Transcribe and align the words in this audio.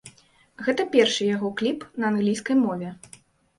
Гэта 0.67 0.85
першы 0.95 1.27
яго 1.35 1.53
кліп 1.61 1.79
на 2.01 2.11
англійскай 2.15 2.61
мове. 2.65 2.93